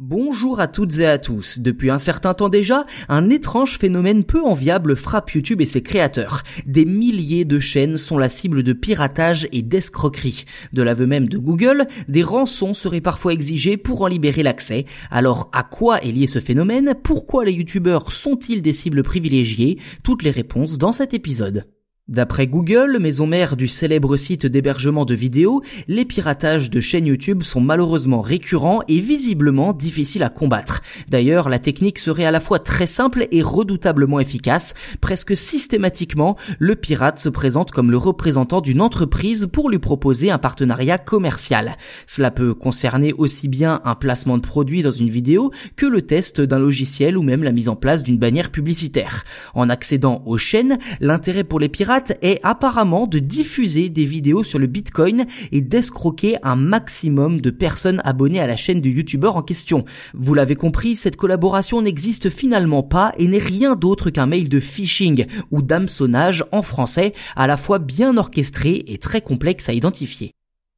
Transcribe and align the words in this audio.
Bonjour 0.00 0.58
à 0.58 0.66
toutes 0.66 0.98
et 0.98 1.06
à 1.06 1.18
tous. 1.18 1.60
Depuis 1.60 1.88
un 1.88 2.00
certain 2.00 2.34
temps 2.34 2.48
déjà, 2.48 2.84
un 3.08 3.30
étrange 3.30 3.78
phénomène 3.78 4.24
peu 4.24 4.42
enviable 4.42 4.96
frappe 4.96 5.30
YouTube 5.30 5.60
et 5.60 5.66
ses 5.66 5.84
créateurs. 5.84 6.42
Des 6.66 6.84
milliers 6.84 7.44
de 7.44 7.60
chaînes 7.60 7.96
sont 7.96 8.18
la 8.18 8.28
cible 8.28 8.64
de 8.64 8.72
piratage 8.72 9.46
et 9.52 9.62
d'escroquerie. 9.62 10.46
De 10.72 10.82
l'aveu 10.82 11.06
même 11.06 11.28
de 11.28 11.38
Google, 11.38 11.86
des 12.08 12.24
rançons 12.24 12.74
seraient 12.74 13.00
parfois 13.00 13.32
exigées 13.32 13.76
pour 13.76 14.02
en 14.02 14.08
libérer 14.08 14.42
l'accès. 14.42 14.84
Alors 15.12 15.48
à 15.52 15.62
quoi 15.62 16.02
est 16.02 16.10
lié 16.10 16.26
ce 16.26 16.40
phénomène? 16.40 16.94
Pourquoi 17.00 17.44
les 17.44 17.52
YouTubeurs 17.52 18.10
sont-ils 18.10 18.62
des 18.62 18.72
cibles 18.72 19.04
privilégiées? 19.04 19.78
Toutes 20.02 20.24
les 20.24 20.32
réponses 20.32 20.76
dans 20.76 20.90
cet 20.90 21.14
épisode. 21.14 21.68
D'après 22.06 22.46
Google, 22.46 22.98
maison 23.00 23.26
mère 23.26 23.56
du 23.56 23.66
célèbre 23.66 24.18
site 24.18 24.44
d'hébergement 24.44 25.06
de 25.06 25.14
vidéos, 25.14 25.62
les 25.88 26.04
piratages 26.04 26.68
de 26.68 26.78
chaînes 26.78 27.06
YouTube 27.06 27.42
sont 27.42 27.62
malheureusement 27.62 28.20
récurrents 28.20 28.82
et 28.88 29.00
visiblement 29.00 29.72
difficiles 29.72 30.22
à 30.22 30.28
combattre. 30.28 30.82
D'ailleurs, 31.08 31.48
la 31.48 31.58
technique 31.58 31.98
serait 31.98 32.26
à 32.26 32.30
la 32.30 32.40
fois 32.40 32.58
très 32.58 32.84
simple 32.84 33.26
et 33.30 33.40
redoutablement 33.40 34.20
efficace. 34.20 34.74
Presque 35.00 35.34
systématiquement, 35.34 36.36
le 36.58 36.76
pirate 36.76 37.18
se 37.18 37.30
présente 37.30 37.70
comme 37.70 37.90
le 37.90 37.96
représentant 37.96 38.60
d'une 38.60 38.82
entreprise 38.82 39.48
pour 39.50 39.70
lui 39.70 39.78
proposer 39.78 40.30
un 40.30 40.36
partenariat 40.36 40.98
commercial. 40.98 41.78
Cela 42.06 42.30
peut 42.30 42.52
concerner 42.52 43.14
aussi 43.14 43.48
bien 43.48 43.80
un 43.86 43.94
placement 43.94 44.36
de 44.36 44.46
produit 44.46 44.82
dans 44.82 44.90
une 44.90 45.08
vidéo 45.08 45.52
que 45.74 45.86
le 45.86 46.02
test 46.02 46.42
d'un 46.42 46.58
logiciel 46.58 47.16
ou 47.16 47.22
même 47.22 47.42
la 47.42 47.52
mise 47.52 47.70
en 47.70 47.76
place 47.76 48.02
d'une 48.02 48.18
bannière 48.18 48.50
publicitaire. 48.50 49.24
En 49.54 49.70
accédant 49.70 50.22
aux 50.26 50.36
chaînes, 50.36 50.78
l'intérêt 51.00 51.44
pour 51.44 51.60
les 51.60 51.70
pirates 51.70 51.93
est 52.22 52.40
apparemment 52.42 53.06
de 53.06 53.18
diffuser 53.18 53.88
des 53.88 54.04
vidéos 54.04 54.42
sur 54.42 54.58
le 54.58 54.66
Bitcoin 54.66 55.26
et 55.52 55.60
d'escroquer 55.60 56.36
un 56.42 56.56
maximum 56.56 57.40
de 57.40 57.50
personnes 57.50 58.00
abonnées 58.04 58.40
à 58.40 58.46
la 58.46 58.56
chaîne 58.56 58.80
du 58.80 58.90
youtubeur 58.90 59.36
en 59.36 59.42
question. 59.42 59.84
Vous 60.14 60.34
l'avez 60.34 60.56
compris, 60.56 60.96
cette 60.96 61.16
collaboration 61.16 61.82
n'existe 61.82 62.30
finalement 62.30 62.82
pas 62.82 63.12
et 63.18 63.26
n'est 63.26 63.38
rien 63.38 63.76
d'autre 63.76 64.10
qu'un 64.10 64.26
mail 64.26 64.48
de 64.48 64.60
phishing 64.60 65.26
ou 65.50 65.62
d'hameçonnage 65.62 66.44
en 66.52 66.62
français, 66.62 67.14
à 67.36 67.46
la 67.46 67.56
fois 67.56 67.78
bien 67.78 68.16
orchestré 68.16 68.84
et 68.86 68.98
très 68.98 69.20
complexe 69.20 69.68
à 69.68 69.72
identifier. 69.72 70.34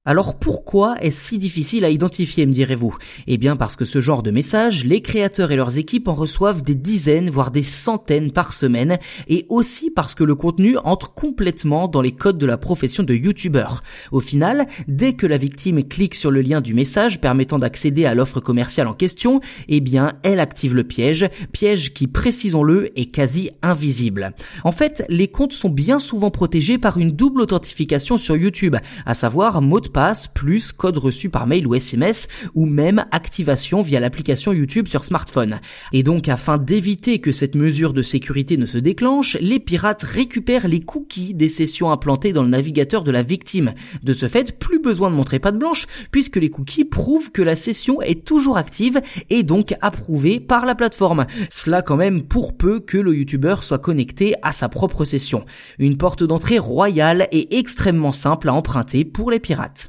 Alors 0.09 0.39
pourquoi 0.39 0.95
est-ce 1.01 1.21
si 1.21 1.39
difficile 1.39 1.85
à 1.85 1.91
identifier, 1.91 2.47
me 2.47 2.53
direz-vous? 2.53 2.97
Eh 3.27 3.39
bien 3.39 3.57
parce 3.57 3.75
que 3.75 3.85
ce 3.85 4.01
genre 4.01 4.23
de 4.23 4.31
message, 4.31 4.85
les 4.85 5.01
créateurs 5.01 5.51
et 5.51 5.57
leurs 5.57 5.79
équipes 5.79 6.07
en 6.07 6.15
reçoivent 6.15 6.63
des 6.63 6.77
dizaines, 6.77 7.29
voire 7.29 7.51
des 7.51 7.65
centaines 7.65 8.31
par 8.31 8.53
semaine, 8.53 8.99
et 9.27 9.47
aussi 9.49 9.91
parce 9.91 10.15
que 10.15 10.23
le 10.23 10.37
contenu 10.37 10.77
entre 10.85 11.13
complètement 11.13 11.89
dans 11.89 12.03
les 12.03 12.13
codes 12.13 12.39
de 12.39 12.47
la 12.47 12.57
profession 12.57 13.03
de 13.03 13.15
youtubeur. 13.15 13.83
Au 14.13 14.21
final, 14.21 14.67
dès 14.87 15.15
que 15.15 15.27
la 15.27 15.39
victime 15.39 15.83
clique 15.83 16.15
sur 16.15 16.31
le 16.31 16.41
lien 16.41 16.61
du 16.61 16.73
message 16.73 17.21
permettant 17.21 17.59
d'accéder 17.59 18.07
à 18.07 18.15
l'offre 18.15 18.39
commerciale 18.39 18.87
en 18.87 18.95
question, 18.95 19.41
eh 19.67 19.81
bien 19.81 20.13
elle 20.23 20.39
active 20.39 20.77
le 20.77 20.85
piège, 20.85 21.27
piège 21.51 21.93
qui, 21.95 22.07
précisons-le, 22.07 22.97
est 22.97 23.07
quasi 23.07 23.51
invisible. 23.61 24.35
En 24.63 24.71
fait, 24.71 25.05
les 25.09 25.27
comptes 25.27 25.53
sont 25.53 25.69
bien 25.69 25.99
souvent 25.99 26.31
protégés 26.31 26.79
par 26.79 26.99
une 26.99 27.11
double 27.11 27.41
authentification 27.41 28.19
sur 28.19 28.37
YouTube, 28.37 28.77
à 29.05 29.15
savoir 29.15 29.61
mot 29.61 29.81
de 29.81 29.96
passe 29.97 30.27
plus 30.27 30.73
code 30.73 30.99
reçu 30.99 31.31
par 31.31 31.47
mail 31.47 31.67
ou 31.67 31.75
SMS 31.75 32.29
ou 32.55 32.67
même 32.67 33.07
activation 33.13 33.81
via 33.81 33.99
l'application 33.99 34.53
YouTube 34.53 34.89
sur 34.89 35.07
smartphone. 35.07 35.59
Et 35.95 36.03
donc 36.03 36.29
afin 36.29 36.59
d'éviter 36.59 37.19
que 37.19 37.33
cette 37.33 37.55
mesure 37.55 37.95
de 37.95 38.03
sécurité 38.03 38.59
ne 38.59 38.67
se 38.67 38.77
déclenche, 38.77 39.39
les 39.41 39.59
pirates 39.59 40.03
récupèrent 40.03 40.69
les 40.69 40.81
cookies 40.81 41.33
des 41.33 41.49
sessions 41.49 41.91
implantées 41.91 42.35
dans 42.35 42.43
le 42.43 42.51
navigateur 42.51 43.05
de 43.05 43.11
la 43.11 43.23
victime. 43.23 43.73
De 44.03 44.13
ce 44.13 44.29
fait, 44.29 44.59
plus 44.59 44.81
besoin 44.81 45.11
de 45.11 45.17
montrer 45.17 45.39
patte 45.39 45.59
blanche 45.59 45.87
puisque 46.11 46.37
les 46.37 46.51
cookies 46.51 46.85
prouvent 46.85 47.33
que 47.33 47.41
la 47.41 47.57
session 47.57 48.03
est 48.03 48.23
toujours 48.23 48.59
active 48.59 49.01
et 49.31 49.45
donc 49.45 49.77
approuvée 49.81 50.41
par 50.41 50.67
la 50.67 50.75
plateforme. 50.75 51.25
Cela 51.49 51.81
quand 51.81 51.97
même 51.97 52.21
pour 52.21 52.55
peu 52.59 52.81
que 52.81 52.99
le 52.99 53.17
youtubeur 53.17 53.63
soit 53.63 53.79
connecté 53.79 54.35
à 54.43 54.53
sa 54.53 54.69
propre 54.69 55.07
session. 55.07 55.47
Une 55.79 55.97
porte 55.97 56.23
d'entrée 56.23 56.59
royale 56.59 57.29
et 57.33 57.57
extrêmement 57.59 58.13
simple 58.13 58.51
à 58.51 58.53
emprunter 58.53 59.07
pour 59.07 59.31
les 59.31 59.41
pirates. 59.41 59.86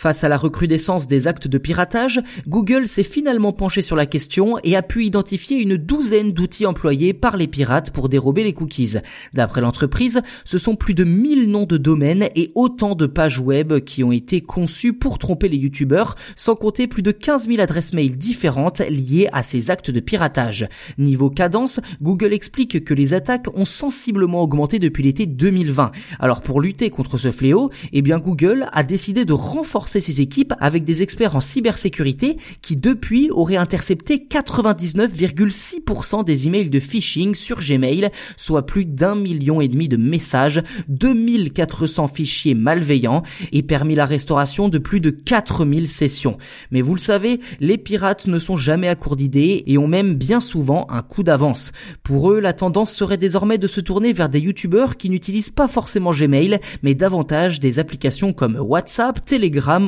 Face 0.00 0.24
à 0.24 0.30
la 0.30 0.38
recrudescence 0.38 1.08
des 1.08 1.26
actes 1.26 1.46
de 1.46 1.58
piratage, 1.58 2.22
Google 2.48 2.88
s'est 2.88 3.02
finalement 3.02 3.52
penché 3.52 3.82
sur 3.82 3.96
la 3.96 4.06
question 4.06 4.56
et 4.64 4.74
a 4.74 4.80
pu 4.80 5.04
identifier 5.04 5.60
une 5.60 5.76
douzaine 5.76 6.32
d'outils 6.32 6.64
employés 6.64 7.12
par 7.12 7.36
les 7.36 7.46
pirates 7.46 7.90
pour 7.90 8.08
dérober 8.08 8.42
les 8.42 8.54
cookies. 8.54 8.94
D'après 9.34 9.60
l'entreprise, 9.60 10.22
ce 10.46 10.56
sont 10.56 10.74
plus 10.74 10.94
de 10.94 11.04
1000 11.04 11.50
noms 11.50 11.66
de 11.66 11.76
domaines 11.76 12.30
et 12.34 12.50
autant 12.54 12.94
de 12.94 13.04
pages 13.04 13.40
web 13.40 13.80
qui 13.80 14.02
ont 14.02 14.10
été 14.10 14.40
conçues 14.40 14.94
pour 14.94 15.18
tromper 15.18 15.50
les 15.50 15.58
youtubeurs, 15.58 16.14
sans 16.34 16.54
compter 16.54 16.86
plus 16.86 17.02
de 17.02 17.10
15 17.10 17.48
000 17.48 17.60
adresses 17.60 17.92
mail 17.92 18.16
différentes 18.16 18.78
liées 18.78 19.28
à 19.34 19.42
ces 19.42 19.70
actes 19.70 19.90
de 19.90 20.00
piratage. 20.00 20.66
Niveau 20.96 21.28
cadence, 21.28 21.78
Google 22.00 22.32
explique 22.32 22.86
que 22.86 22.94
les 22.94 23.12
attaques 23.12 23.48
ont 23.54 23.66
sensiblement 23.66 24.40
augmenté 24.40 24.78
depuis 24.78 25.02
l'été 25.02 25.26
2020. 25.26 25.90
Alors 26.18 26.40
pour 26.40 26.62
lutter 26.62 26.88
contre 26.88 27.18
ce 27.18 27.32
fléau, 27.32 27.68
eh 27.92 28.00
bien 28.00 28.16
Google 28.16 28.66
a 28.72 28.82
décidé 28.82 29.26
de 29.26 29.34
renforcer 29.34 29.89
ses 29.98 30.20
équipes 30.20 30.54
avec 30.60 30.84
des 30.84 31.02
experts 31.02 31.34
en 31.34 31.40
cybersécurité 31.40 32.36
qui 32.62 32.76
depuis 32.76 33.30
auraient 33.30 33.56
intercepté 33.56 34.24
99,6% 34.30 36.24
des 36.24 36.46
emails 36.46 36.70
de 36.70 36.78
phishing 36.78 37.34
sur 37.34 37.58
Gmail, 37.60 38.10
soit 38.36 38.66
plus 38.66 38.84
d'un 38.84 39.16
million 39.16 39.60
et 39.60 39.68
demi 39.68 39.88
de 39.88 39.96
messages, 39.96 40.62
2400 40.88 42.06
fichiers 42.08 42.54
malveillants 42.54 43.22
et 43.52 43.62
permis 43.62 43.94
la 43.94 44.06
restauration 44.06 44.68
de 44.68 44.78
plus 44.78 45.00
de 45.00 45.10
4000 45.10 45.88
sessions. 45.88 46.38
Mais 46.70 46.82
vous 46.82 46.94
le 46.94 47.00
savez, 47.00 47.40
les 47.58 47.78
pirates 47.78 48.26
ne 48.26 48.38
sont 48.38 48.56
jamais 48.56 48.88
à 48.88 48.94
court 48.94 49.16
d'idées 49.16 49.64
et 49.66 49.78
ont 49.78 49.88
même 49.88 50.14
bien 50.14 50.40
souvent 50.40 50.86
un 50.90 51.02
coup 51.02 51.22
d'avance. 51.22 51.72
Pour 52.02 52.30
eux, 52.30 52.40
la 52.40 52.52
tendance 52.52 52.92
serait 52.92 53.16
désormais 53.16 53.58
de 53.58 53.66
se 53.66 53.80
tourner 53.80 54.12
vers 54.12 54.28
des 54.28 54.40
youtubeurs 54.40 54.96
qui 54.96 55.10
n'utilisent 55.10 55.50
pas 55.50 55.68
forcément 55.68 56.12
Gmail, 56.12 56.60
mais 56.82 56.94
davantage 56.94 57.60
des 57.60 57.78
applications 57.78 58.32
comme 58.32 58.56
WhatsApp, 58.56 59.24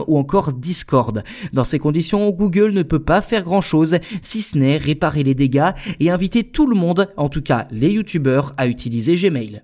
Ou 0.06 0.18
encore 0.18 0.52
Discord. 0.52 1.22
Dans 1.52 1.64
ces 1.64 1.78
conditions, 1.78 2.30
Google 2.30 2.70
ne 2.72 2.82
peut 2.82 3.02
pas 3.02 3.20
faire 3.20 3.42
grand 3.42 3.60
chose 3.60 3.98
si 4.22 4.42
ce 4.42 4.58
n'est 4.58 4.76
réparer 4.76 5.22
les 5.22 5.34
dégâts 5.34 5.70
et 6.00 6.10
inviter 6.10 6.44
tout 6.44 6.66
le 6.66 6.76
monde, 6.76 7.12
en 7.16 7.28
tout 7.28 7.42
cas 7.42 7.66
les 7.70 7.90
youtubeurs, 7.90 8.54
à 8.56 8.66
utiliser 8.66 9.14
Gmail. 9.14 9.62